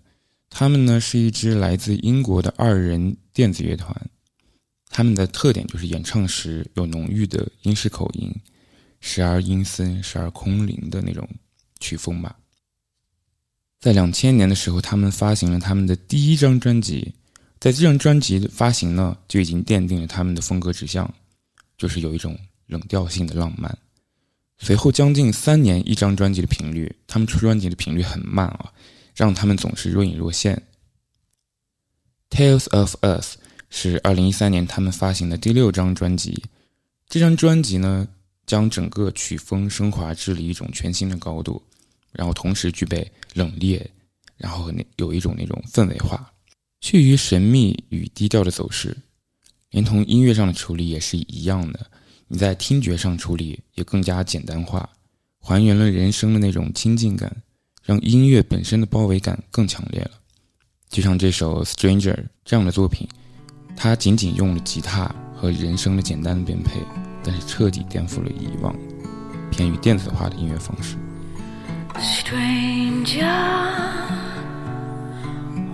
[0.56, 3.92] 他们呢是一支来自英国的二人电子乐团。
[4.88, 8.32] 他们的特点就是演唱时有浓郁的英式口音，
[9.00, 11.28] 时而阴森，时而空灵的那种
[11.80, 12.36] 曲风吧。
[13.80, 17.12] 在两千年的时候，他们发行了他们的第一张专辑，
[17.58, 21.12] 在这张专辑的发行呢，就已经奠定了他们的风格指向，
[21.76, 23.76] 就是有一种冷调性的浪漫。
[24.58, 28.72] 随后将近三年一张专辑的频率，他们出专辑的频率很慢啊，
[29.14, 30.62] 让他们总是若隐若现。
[32.36, 33.36] 《Tales of Us》
[33.70, 36.42] 是二零一三年他们发行的第六张专辑，
[37.08, 38.08] 这张专辑呢，
[38.46, 41.62] 将整个曲风升华至了一种全新的高度，
[42.12, 43.80] 然后同时具备冷冽，
[44.36, 46.32] 然后那有一种那种氛围化，
[46.80, 48.96] 趋于神秘与低调的走势，
[49.70, 51.90] 连同音乐上的处理也是一样的。
[52.26, 54.88] 你在听觉上处理也更加简单化，
[55.38, 57.42] 还原了人声的那种亲近感，
[57.84, 60.10] 让音乐本身的包围感更强烈了。
[60.88, 62.14] 就像这首《Stranger》
[62.44, 63.06] 这样的作品，
[63.76, 66.80] 它仅仅用了吉他和人声的简单的编配，
[67.22, 68.74] 但是彻底颠覆了以往
[69.50, 70.96] 偏于电子化的音乐方式。
[71.98, 73.22] Stranger,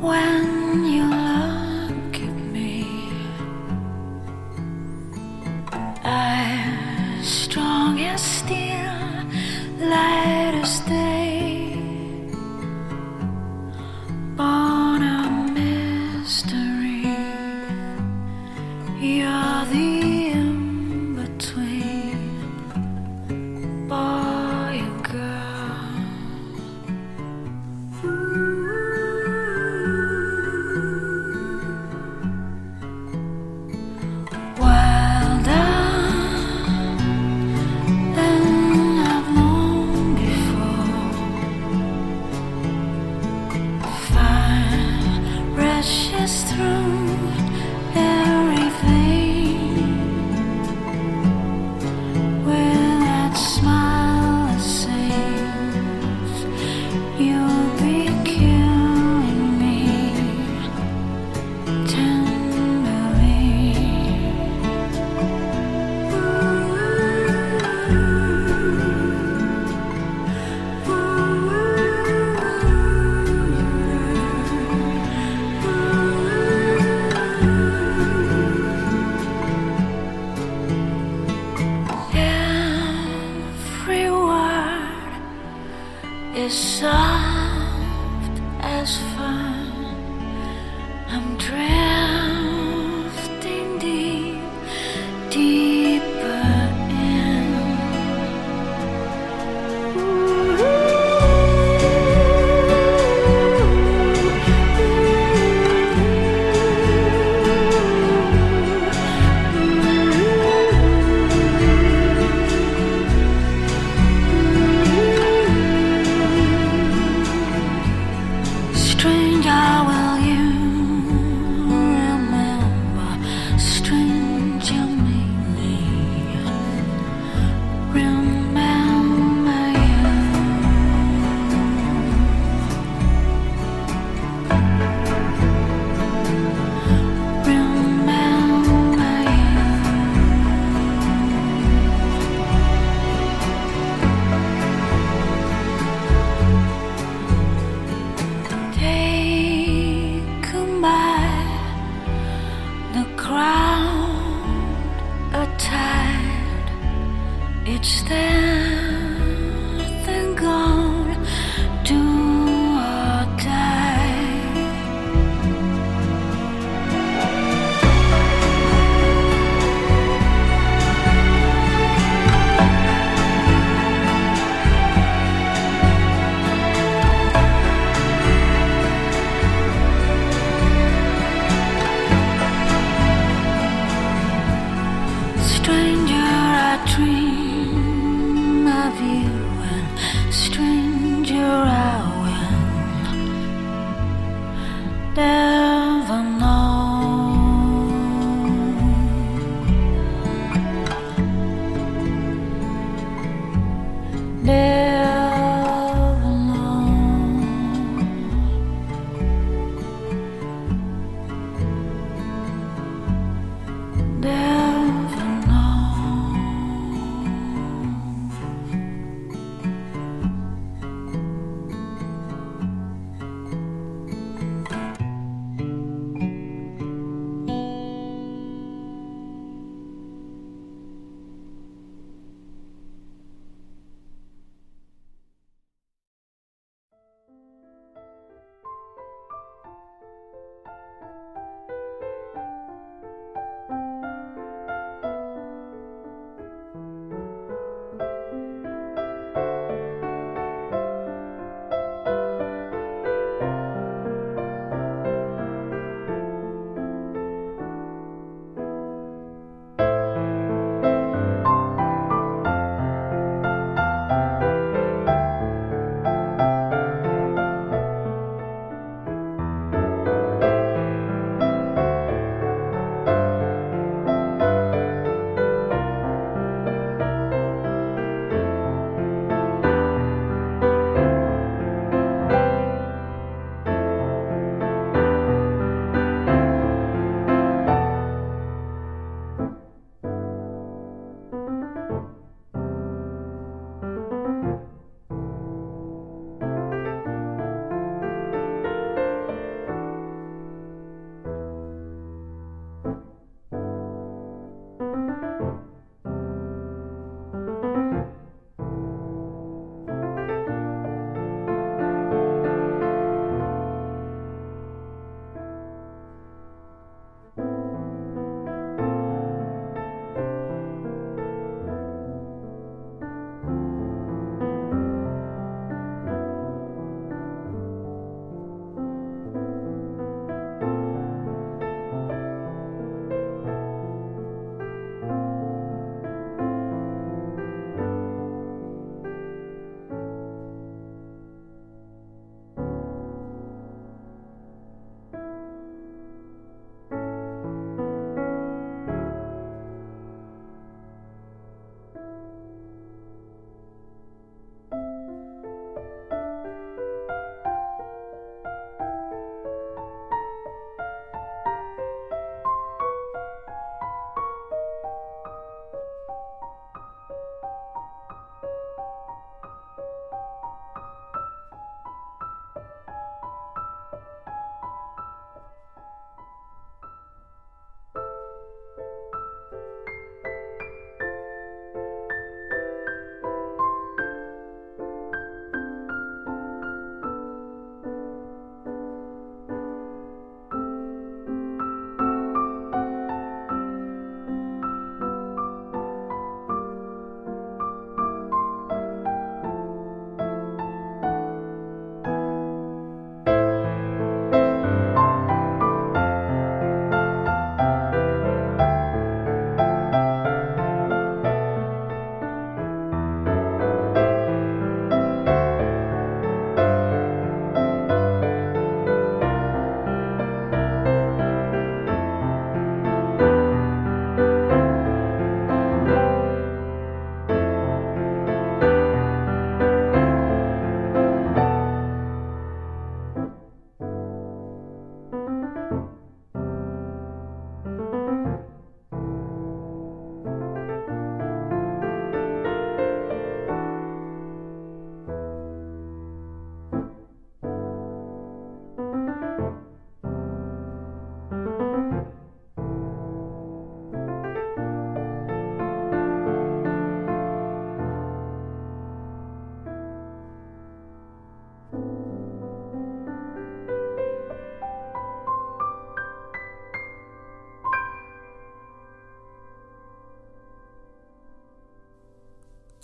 [0.02, 2.84] when you look at me,
[6.02, 8.90] I'm strong as steel,
[9.80, 11.59] light as day,
[14.40, 15.16] born a
[15.58, 17.02] mystery.
[18.98, 19.99] You're the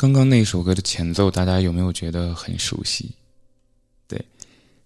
[0.06, 3.10] 刚刚那首歌的前奏，大家有没有觉得很熟悉？
[4.06, 4.24] 对，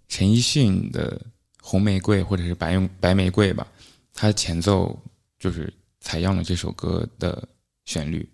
[0.08, 1.18] 陈奕迅的
[1.60, 3.66] 《红玫瑰》或者是《白用白玫瑰》吧，
[4.14, 4.98] 它前奏
[5.38, 5.70] 就是
[6.00, 7.46] 采样了这首歌的
[7.84, 8.26] 旋律。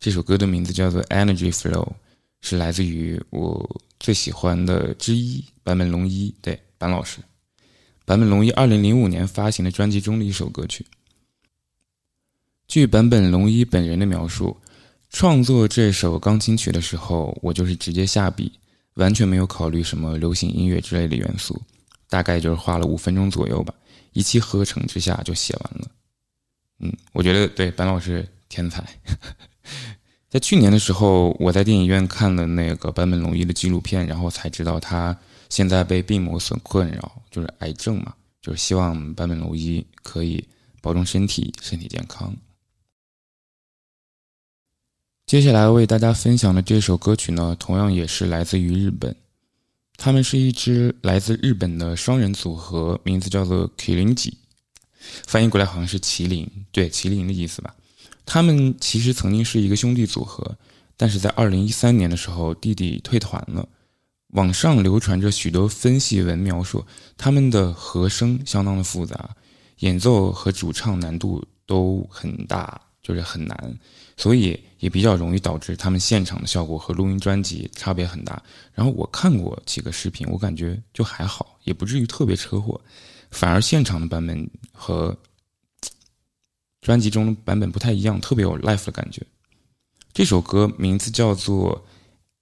[0.00, 1.84] 这首歌的名字叫做《Energy Flow》，
[2.40, 7.18] 是来自于我最喜欢的之一坂本龙一，对，坂老师。
[8.06, 10.86] 坂本龙一二零零五年发行的专辑中的一首歌曲。
[12.66, 14.56] 据坂本龙一本人的描述，
[15.12, 18.50] 创作这首钢琴曲的时候，我就是直接下笔，
[18.94, 21.60] 完全没有考虑什么流行音乐之类的元素，
[22.08, 23.74] 大概就是花了五分钟左右吧，
[24.14, 25.90] 一气呵成之下就写完了。
[26.80, 28.82] 嗯，我觉得对坂老师天才。
[30.30, 35.16] 在去年的时候，我在电影院看了那个坂本龙一的纪录片，然后才知道他
[35.50, 40.42] 现在被病魔所困扰，就是癌症嘛，就是希望坂本龙一可以
[40.80, 42.34] 保重身体，身体健康。
[45.32, 49.16] 接下来为大家分享的这首歌曲呢，同样也是来自于日本。
[49.96, 54.34] 他们是一支来自日本的双人组合，名字叫做 Kirinji，
[55.26, 57.74] 翻译过来好像是麒麟，对，麒麟的意思吧。
[58.26, 60.58] 他们其实曾经是一个兄弟组合，
[60.98, 63.66] 但是在二零一三年的时候，弟弟退团了。
[64.34, 66.84] 网上流传着许多分析文，描述
[67.16, 69.30] 他们的和声相当的复杂，
[69.78, 73.78] 演奏和主唱难度都很大，就是很难。
[74.18, 78.42] 所以也比较容易导致他们现场的效果和录音专辑差别很大。
[78.74, 82.80] 然后我看过几个视频，我感觉就还好，也不至于特别车祸，
[83.30, 85.16] 反而现场的版本和
[86.80, 89.24] 专辑中的版本不太一样，特别有 life 的感觉。
[90.12, 91.80] 这首歌名字叫做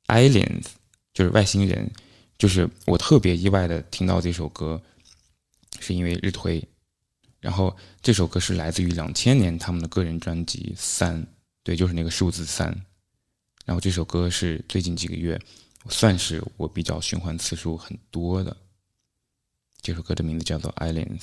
[0.15, 0.63] 《Aliens》，
[1.13, 1.91] 就是外星人。
[2.39, 4.81] 就是我特别意外的听到这首歌，
[5.79, 6.67] 是因为日推。
[7.39, 11.23] 然后这首歌是来自于两千年他们的个人专辑《三》。
[11.71, 12.67] 对，就是那个数字三，
[13.65, 15.41] 然后这首歌是最近几个月，
[15.89, 18.57] 算是我比较循环次数很多的。
[19.81, 21.21] 这首歌的名字叫做《Aliens》，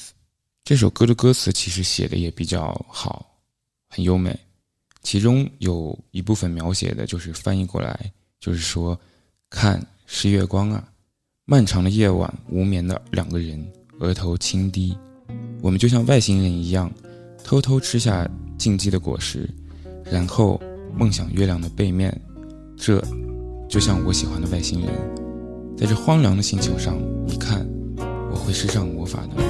[0.64, 3.30] 这首歌的歌词其实写的也比较好，
[3.90, 4.40] 很优美。
[5.02, 8.10] 其中有一部分描写的就是翻译过来，
[8.40, 8.98] 就是说，
[9.50, 10.90] 看是月光啊，
[11.44, 13.70] 漫长的夜晚，无眠的两个人，
[14.00, 14.98] 额头轻低，
[15.62, 16.90] 我们就像外星人一样，
[17.44, 18.26] 偷偷吃下
[18.58, 19.54] 禁忌的果实。
[20.12, 20.60] 然后
[20.96, 22.16] 梦想月亮的背面，
[22.76, 23.04] 这
[23.70, 24.90] 就像我喜欢的外星人，
[25.78, 27.68] 在这荒凉的星球上，你看，
[28.32, 29.44] 我会施上魔法的，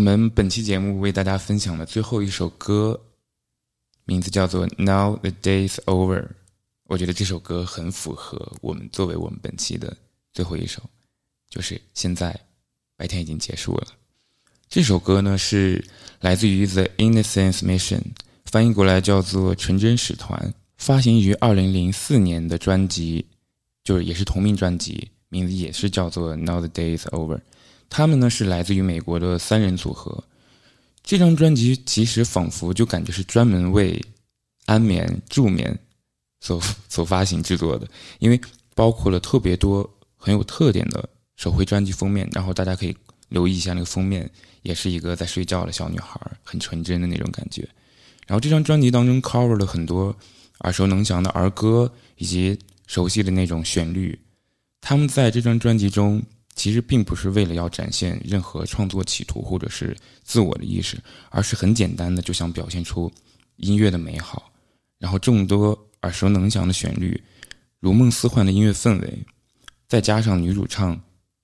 [0.00, 2.98] 我们本期节目为大家分享的最后一首歌，
[4.06, 6.22] 名字叫做《Now the Day is Over》。
[6.84, 9.94] 我觉得这首歌很符合我们作为我们本期的
[10.32, 10.80] 最后一首，
[11.50, 12.34] 就是现在
[12.96, 13.88] 白天已经结束了。
[14.70, 15.86] 这首歌呢是
[16.20, 18.00] 来自于 The Innocence Mission，
[18.46, 23.26] 翻译过来叫做纯真使团，发行于二零零四年的专辑，
[23.84, 27.36] 就是也是同名专辑，名字也是叫做《Now the Day is Over》。
[27.90, 30.24] 他们呢是来自于美国的三人组合。
[31.02, 34.02] 这张专辑其实仿佛就感觉是专门为
[34.64, 35.78] 安眠助眠。
[36.42, 36.58] 所
[36.88, 37.86] 所发行制作的，
[38.18, 38.40] 因为
[38.74, 41.06] 包括了特别多很有特点的
[41.36, 42.96] 手绘专辑封面，然后大家可以
[43.28, 44.30] 留意一下那个封面，
[44.62, 47.68] 也是一个在睡觉的小女孩，很纯真的那种感觉。
[48.26, 50.16] 然后这张专辑当中 cover 了很多
[50.60, 54.18] 耳熟能详的儿歌以及熟悉的那种旋律。
[54.80, 56.22] 他们在这张专辑中
[56.60, 60.98] 其实并不是为了要展现任何创作企图或者是自我的意识，
[61.30, 63.10] 而是很简单的就想表现出
[63.56, 64.52] 音乐的美好，
[64.98, 65.86] 然后众多。
[66.02, 67.22] 耳熟能详的旋律，
[67.78, 69.22] 如梦似幻的音乐氛围，
[69.86, 70.98] 再加上女主唱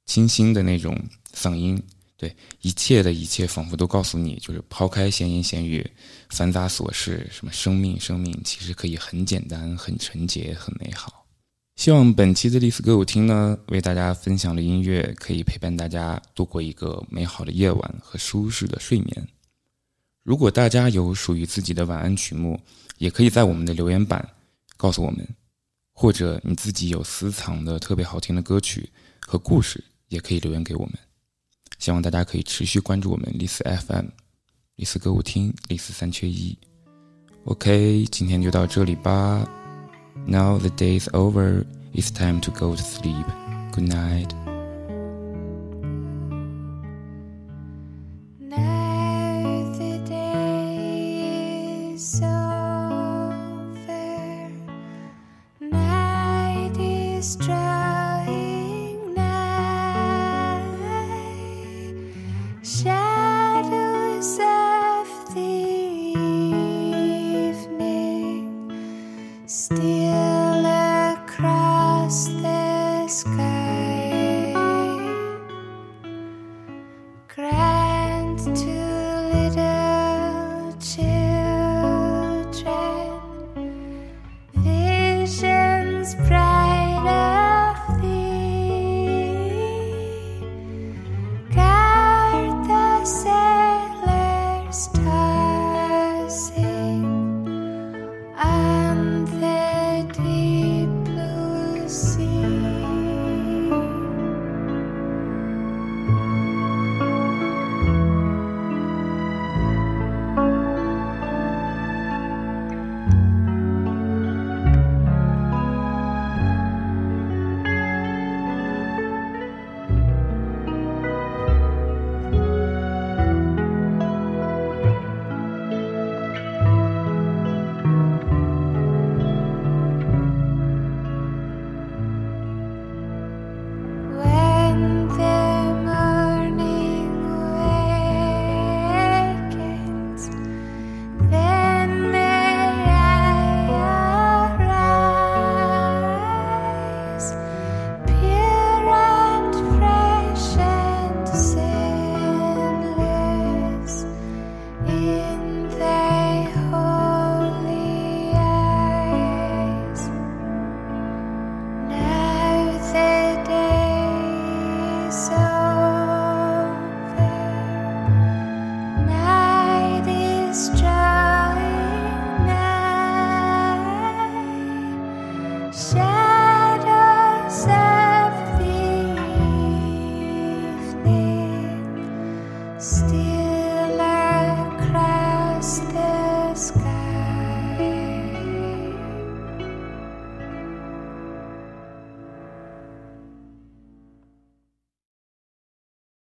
[0.07, 0.99] 清新的那种
[1.35, 1.79] 嗓音，
[2.17, 5.87] 对一切的一切，仿佛都告诉你，就是抛开闲言闲语、
[6.31, 11.16] 繁杂琐事，什么生命，生命其实可以很简单、很纯洁、很美好。
[11.77, 19.29] 希望本期的丽思歌舞厅呢，为大家分享的音乐可以陪伴大家度过一个美好的夜晚和舒适的睡眠。
[20.23, 22.59] 如果大家有属于自己的晚安曲目，
[22.97, 24.27] 也可以在我们的留言板。
[24.79, 25.27] 告诉我们，
[25.93, 28.91] 或者你自己有私藏的特别好听的歌曲
[29.21, 30.95] 和故事，也可以留言给我们。
[31.79, 34.07] 希望大家可以持续关注我们丽思 FM、
[34.77, 36.59] 丽思歌舞厅、丽思三缺一。
[37.45, 39.66] OK，今天就到这里吧。
[40.27, 43.27] Now the day is over, it's time to go to sleep.
[43.73, 44.35] Good night.